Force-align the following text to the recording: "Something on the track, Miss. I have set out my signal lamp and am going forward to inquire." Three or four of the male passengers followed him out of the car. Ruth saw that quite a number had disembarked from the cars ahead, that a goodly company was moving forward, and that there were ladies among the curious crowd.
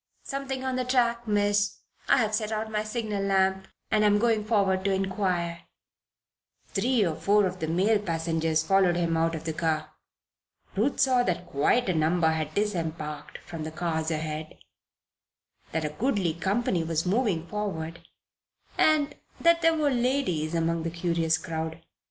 "Something 0.23 0.63
on 0.63 0.77
the 0.77 0.83
track, 0.83 1.27
Miss. 1.27 1.77
I 2.09 2.17
have 2.17 2.33
set 2.33 2.51
out 2.51 2.71
my 2.71 2.83
signal 2.83 3.21
lamp 3.21 3.67
and 3.91 4.03
am 4.03 4.17
going 4.17 4.43
forward 4.43 4.83
to 4.85 4.91
inquire." 4.91 5.65
Three 6.69 7.05
or 7.05 7.13
four 7.15 7.45
of 7.45 7.59
the 7.59 7.67
male 7.67 7.99
passengers 7.99 8.63
followed 8.63 8.95
him 8.95 9.15
out 9.15 9.35
of 9.35 9.43
the 9.43 9.53
car. 9.53 9.91
Ruth 10.75 10.99
saw 10.99 11.21
that 11.21 11.45
quite 11.45 11.87
a 11.87 11.93
number 11.93 12.29
had 12.31 12.55
disembarked 12.55 13.37
from 13.45 13.63
the 13.63 13.69
cars 13.69 14.09
ahead, 14.09 14.57
that 15.71 15.85
a 15.85 15.89
goodly 15.89 16.33
company 16.33 16.83
was 16.83 17.05
moving 17.05 17.45
forward, 17.45 18.01
and 18.79 19.13
that 19.39 19.61
there 19.61 19.75
were 19.77 19.91
ladies 19.91 20.55
among 20.55 20.81
the 20.81 20.89
curious 20.89 21.37
crowd. 21.37 21.79